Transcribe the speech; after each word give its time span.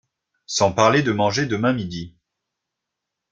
Sans 0.47 0.71
parler 0.73 1.03
de 1.03 1.11
manger 1.11 1.45
demain 1.45 1.73
midi. 1.73 2.15